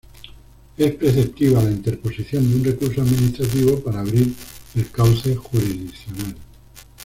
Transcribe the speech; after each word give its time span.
Es 0.77 0.95
preceptiva 0.95 1.61
la 1.61 1.69
interposición 1.69 2.49
de 2.49 2.55
un 2.55 2.63
recurso 2.63 3.03
administrativo 3.03 3.81
para 3.83 3.99
abrir 3.99 4.33
el 4.73 4.89
cauce 4.89 5.35
jurisdiccional. 5.35 6.35